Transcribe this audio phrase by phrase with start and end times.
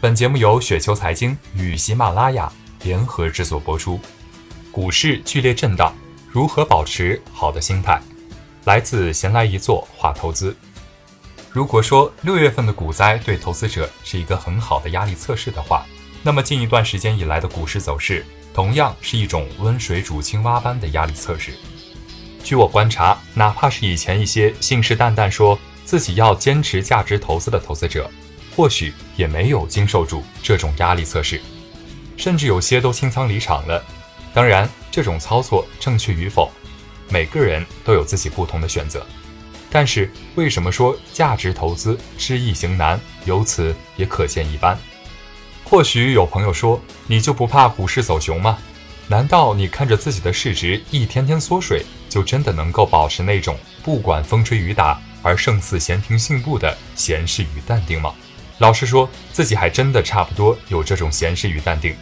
[0.00, 2.52] 本节目由雪球财经与喜马拉雅
[2.84, 3.98] 联合制作播出。
[4.70, 5.92] 股市剧烈震荡，
[6.30, 8.00] 如何保持好的心态？
[8.66, 10.56] 来自闲来一坐话投资。
[11.50, 15.84] 如果说六月份的股灾对投资者是一个很好的压力测试的话，
[16.22, 18.24] 那么近一段时间以来的股市走势，
[18.54, 21.52] 同样是一种温水煮青蛙般的压力测试。
[22.44, 28.08] 据我观察，哪怕是以前一些信誓旦旦说自己要坚持价值投资的投资者，
[28.58, 31.40] 或许也没有经受住这种压力测试，
[32.16, 33.80] 甚至有些都清仓离场了。
[34.34, 36.50] 当然，这种操作正确与否，
[37.08, 39.06] 每个人都有自己不同的选择。
[39.70, 44.76] 但是，为什么说价值投资知易行难，由此也可见一斑？
[45.62, 48.58] 或许有朋友说，你就不怕股市走熊吗？
[49.06, 58.12] 难道你看着自己的市值一天天缩水，就真的能够保持那种不管风吹雨打而胜似闲庭信步的闲适与淡定吗？
[58.58, 61.94] 老实说，自己还真的差不多有这种闲适与淡定。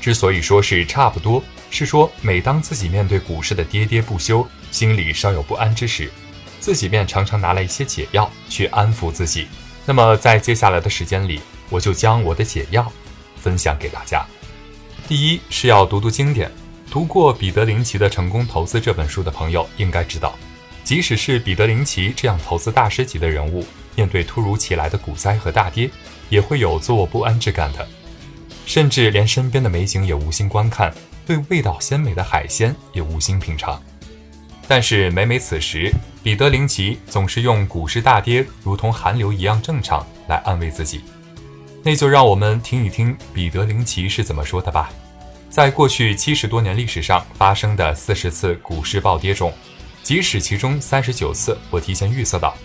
[0.00, 6.10] 之所以说是差不多，是说每当自己面对股市的喋喋不休，心里稍有不安之时，
[6.60, 9.46] 自己便常常拿来一些解药去安抚自己。
[9.86, 12.92] 那么在接下来的时间里，我就将我的解药
[13.36, 14.26] 分享给大家。
[15.08, 16.50] 第一是要读读经典，
[16.90, 20.38] 读过彼得林奇的《成功投资》这本书的朋友应该知道，
[20.84, 23.64] 即使是彼得林奇这样投资大师级的人物。
[23.94, 25.90] 面对突如其来的股灾和大跌，
[26.28, 27.86] 也会有坐卧不安之感的，
[28.66, 30.92] 甚至连身边的美景也无心观看，
[31.26, 33.80] 对味道鲜美的海鲜也无心品尝。
[34.68, 41.02] 但是每每此时，彼得林奇总是用股市大跌如同寒流一样正常来安慰自己。
[41.82, 44.88] 那就让我们听一听彼得林奇是怎么说的吧。
[45.50, 49.52] 在过去七十多年历史上发生的四十次股市暴跌中，
[50.02, 52.56] 即使其中三十九次我提前预测到。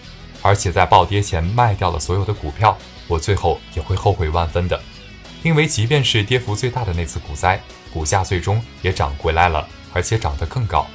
[0.48, 4.82] 而且在暴跌前卖掉了所有的股票，我最后也会后悔万分的，
[5.44, 7.62] 因为即便是跌幅最大的那次股灾，
[7.92, 10.88] 股价最终也涨回来了，而且涨得更高。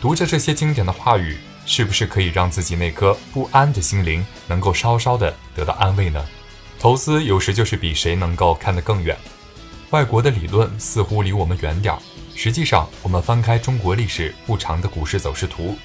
[0.00, 1.36] 读着这些经典的话语，
[1.66, 6.24] 是不是可以让自己那颗不安的心灵能够稍稍的得到安慰呢？
[6.78, 9.14] 投资有时就是比谁能够看得更远，
[9.90, 12.00] 外国的理论似乎离我们远点儿，
[12.34, 15.76] 实际上我们翻开中国历史不长的股市走势图。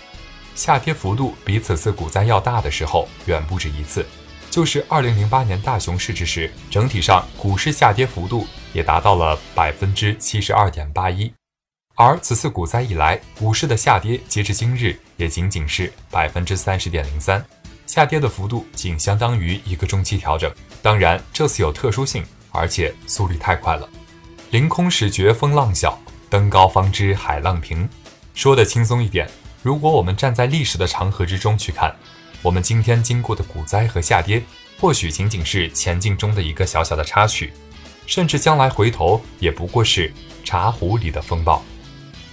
[0.56, 4.06] 下跌幅度比此次股灾要大的时候远不止一次，
[4.50, 11.32] 就是二零零八年大熊市之时，整体上股市下跌幅度也达到了百分之七十二点八一。
[11.96, 17.44] 而此次股灾以来，股市的下跌截至今日也仅仅是百分之三十点零三，
[17.86, 20.52] 下跌的幅度仅相当于一个中期调整。
[20.82, 23.88] 当然，这次有特殊性，而且速率太快了。
[24.50, 27.88] 凌空始觉风浪小，登高方知海浪平。
[28.34, 29.30] 说的轻松一点。
[29.64, 31.96] 如果我们站在历史的长河之中去看，
[32.42, 34.42] 我们今天经过的股灾和下跌，
[34.80, 37.54] 或许仅仅是前进中的一个小小的插曲，
[38.08, 40.12] 甚至将来回头也不过是
[40.44, 41.64] 茶壶里的风暴。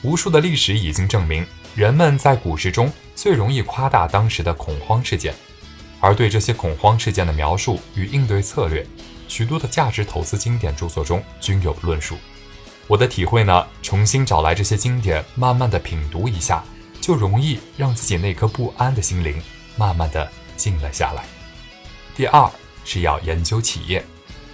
[0.02, 1.44] 无数的历史已经证明，
[1.74, 5.34] 人们在股市中最容易夸大当时的恐慌事件，
[6.00, 8.86] 而对这些恐慌事件的描述与应对策略，
[9.28, 12.16] 许多的价值投资经典著作中均有论述。
[12.86, 16.64] 我的体会呢，重新找来这些经典，慢慢的品读一下。
[17.08, 19.40] 就容易让自己那颗不安的心灵
[19.78, 21.24] 慢慢的静了下来。
[22.14, 22.50] 第二
[22.84, 24.04] 是要研究企业，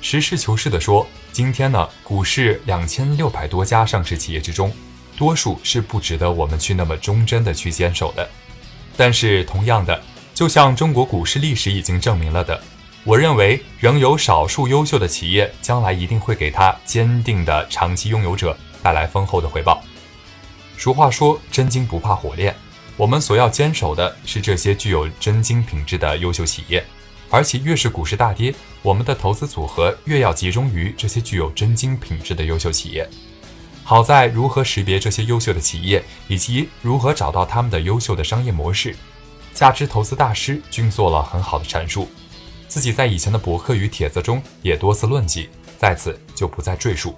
[0.00, 4.72] 实事求是的说，今天呢，股市两千六百多家上市企业之中，
[5.16, 8.30] 多数是不值得我们去那么忠贞的去坚守的。
[8.96, 10.00] 但是同样的，
[10.32, 12.62] 就像中国股市历史已经证明了的，
[13.02, 19.83] 我认为仍有少数优秀的企业，将来一定会给他坚定的长期拥有者带来丰厚的回报。
[20.84, 22.54] 俗话说“真金不怕火炼”，
[22.98, 26.84] 我们所要坚守的是这些具有真金品质的优秀企业，
[27.30, 33.08] 而且越是股市大跌，我们的投资组合越要集中于这些具有真金品质的优秀企业。
[33.82, 38.94] 好在如何识别这些优秀的企业，以及如何找到他们的优秀的商业模式，
[39.54, 42.10] 价值投资大师均做了很好的阐述，
[42.68, 45.48] 自己在以前的博客与帖子中也多次论及，
[45.78, 47.16] 在此就不再赘述。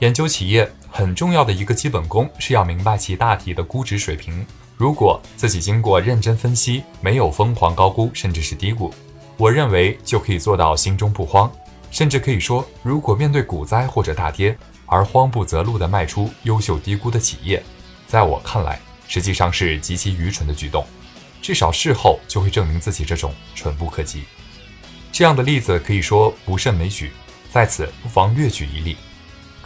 [0.00, 4.42] 研究企业很重要的一个基本功是要明白其大体的估值水平。
[4.78, 8.90] 如果自己经过认真分析，没有疯狂高估甚至是低估，
[9.36, 11.52] 我认为就可以做到心中不慌。
[11.90, 14.56] 甚至可以说，如果面对股灾或者大跌
[14.86, 17.62] 而慌不择路地卖出优秀低估的企业，
[18.06, 20.82] 在我看来实际上是极其愚蠢的举动。
[21.42, 24.24] 至少事后就会证明自己这种蠢不可及。
[25.12, 27.10] 这样的例子可以说不胜枚举，
[27.52, 28.96] 在此不妨略举一例。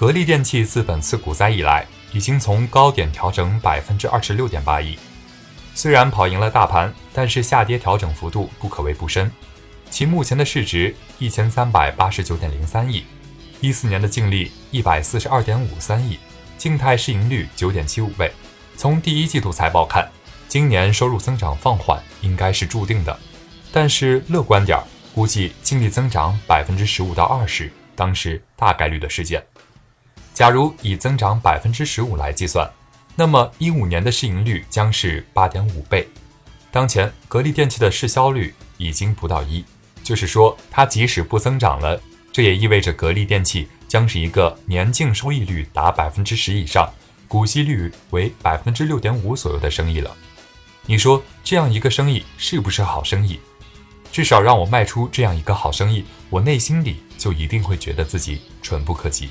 [0.00, 4.98] 格力电器自本次股灾以来，已经从高点调整百分之二十六点八一，
[5.74, 9.30] 虽然跑赢了大盘，但是下跌调整幅度不可谓不深。
[9.90, 13.04] 其目前的市值一千三百八十九点零三亿，
[13.60, 16.18] 一四年的净利一百四十二点五三亿，
[16.56, 18.32] 静态市盈率九点七五倍。
[18.78, 20.10] 从第一季度财报看，
[20.48, 23.20] 今年收入增长放缓应该是注定的，
[23.70, 29.44] 但是乐观点儿，估计净利增长百分之十五到二十，当时大概率的事件。
[30.32, 32.70] 假如以增长百分之十五来计算，
[33.16, 36.08] 那么一五年的市盈率将是八点五倍。
[36.70, 39.64] 当前格力电器的市销率已经不到一。
[40.02, 42.00] 就是说，它即使不增长了，
[42.32, 46.90] 这也意味着格力电器将是一个年净收益率达百分之十以上，
[47.28, 50.10] 股息率为百分之六点五左右的生意了。
[50.86, 53.38] 你说这样一个生意是不是好生意？
[54.10, 59.28] 至少让我卖出这样一个好生意，我内心里就一定会觉得自己蠢不可及。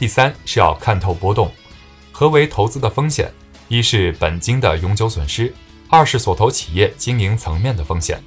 [0.00, 1.52] 第三是要看透波动。
[2.10, 3.30] 何为投资的风险？
[3.68, 5.52] 一是本金的永久损失，
[5.90, 8.18] 二是所投企业经营层面的风险。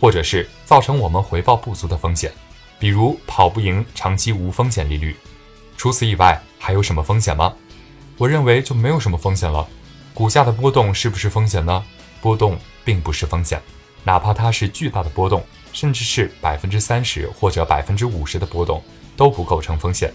[0.00, 2.32] 或者是造成我们回报不足的风险，
[2.80, 5.14] 比如跑不赢长期无风险利率。
[5.76, 7.54] 除此以外，还有什么风险吗？
[8.18, 9.64] 我认为就没有什么风险了。
[10.12, 11.84] 股价的波动是不是风险呢？
[12.20, 13.62] 波动并不是风险，
[14.02, 18.82] 哪怕它是巨大的波动，甚至是百分之三十或者百分之五十的波动，
[19.16, 20.12] 都不构成风险。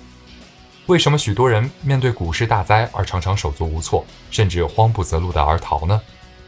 [0.88, 6.00] 为什么许多人面对股市大灾而常常手足无措，甚至慌不择路的而逃呢？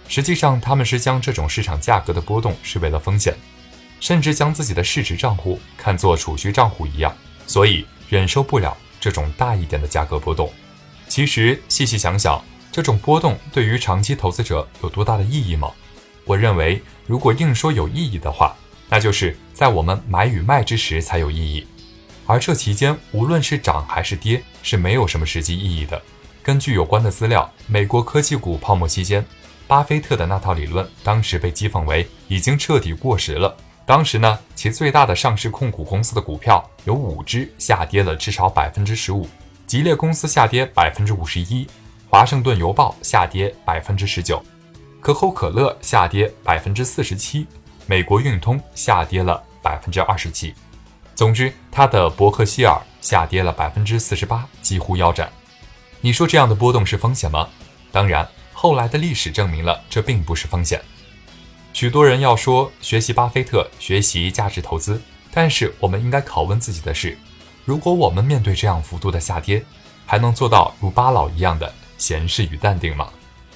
[0.08, 3.36] 实际上，他们是将这种市场价格的波动视为了风险，
[4.00, 7.12] 甚至将自己的市值账户看作储蓄账户一样，
[7.48, 10.52] 所以忍受不了这种大一点的价格波动。
[11.08, 12.40] 其实细细想想，
[12.72, 15.72] 这种波动对于长期投资者有多大的意义吗？
[16.26, 18.56] 我认为，如果硬说有意义的话，
[18.88, 21.66] 那就是在我们买与卖之时才有意义，
[22.28, 26.00] 而这期间无论是涨还是跌，是没有什么实际意义的。
[26.44, 29.26] 根据有关的资料，美国科技股泡沫期间。
[29.68, 33.54] 巴菲特的那套理论当时被讥讽为已经彻底过时了。
[33.86, 39.28] 当时呢，其最大的上市控股公司的股票有五只下跌了至少百分之十五，
[39.66, 41.68] 吉列公司下跌百分之五十一，
[42.10, 44.42] 华盛顿邮报下跌百分之十九，
[45.02, 47.46] 可口可乐下跌百分之四十七，
[47.88, 50.54] 美国运通下跌了百分之二十七。
[51.18, 55.28] 总之，它的伯克希尔下跌了百分之四十八，几乎腰斩。
[56.00, 57.50] 你说这样的波动是风险吗？
[57.92, 58.26] 当然。
[58.54, 60.80] 后来的历史证明了，这并不是风险。
[61.74, 67.18] 许多人要说学习巴菲特，学习价值投资，但是我们应该拷问自己的是：
[67.66, 69.64] 如果我们面对这样幅度的下跌，
[70.06, 73.10] 还能做到如巴老一样的闲适与淡定吗？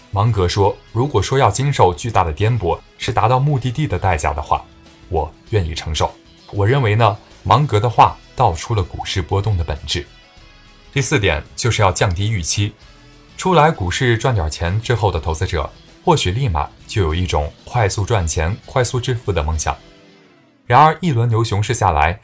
[0.09, 4.63] 芒格说：“如果说要经受巨大的颠簸是达到目的地的代价的话，
[5.09, 6.11] 我愿意承受。”
[6.53, 10.05] 我认为呢，芒格的话道出了股市波动的本质。
[10.93, 12.73] 第四点就是要降低预期。
[13.37, 15.67] 出来股市赚点钱之后的投资者，
[16.03, 19.75] 或许立马就有一种快速赚钱、快速致富的梦想。
[20.67, 22.19] 然而，一轮牛熊市下来，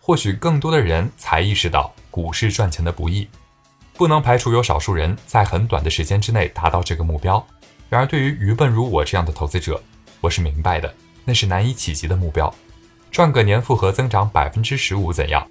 [0.00, 3.28] 或许更多的人才意识到股市赚钱的不易。
[3.94, 7.44] 不能排除有少数人在很短的时间之内达到这个目标。
[7.88, 9.80] 然而，对于愚笨如我这样的投资者，
[10.20, 10.92] 我是明白的，
[11.24, 12.52] 那是难以企及的目标。
[13.16, 15.48] 赚个年复合增长百分之十五怎样？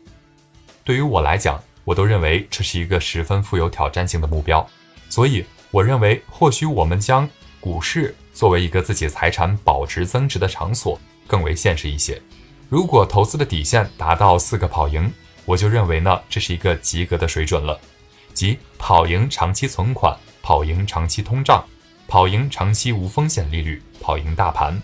[0.84, 4.64] 对于我来讲，我都认为这是一个十分富有挑战性的目标。
[5.10, 7.28] 所以，我认为或许我们将
[7.60, 12.22] 股市作为一个自己财产保值增值的场所更为现实一些。
[12.70, 15.12] 如果投资的底线达到四个跑赢，
[15.44, 17.82] 我就认为呢，这是一个及格的水准了，
[18.32, 21.66] 即跑赢长期存款，跑赢长期通胀，
[22.08, 24.80] 跑赢长期无风险利率，跑赢大盘。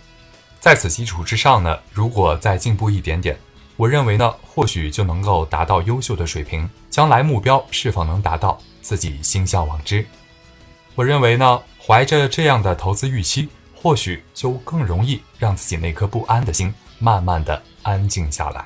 [0.61, 3.37] 在此基础之上呢，如果再进步一点点，
[3.75, 6.69] 我认为呢，或许就能够达到优秀的水平。
[6.89, 8.57] 将来目标是否能达到？
[8.81, 10.03] 自己心向往之，
[10.95, 18.65] 我认为呢，怀着这样的投资预期，或许就更容易让自己那颗不安的心慢慢的安静下来。